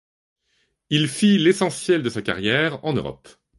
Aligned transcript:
Il 0.89 1.07
fit 1.07 1.37
l'essentiel 1.37 2.01
de 2.01 2.09
sa 2.09 2.23
carrière 2.23 2.83
en 2.83 2.93
Europe. 2.93 3.27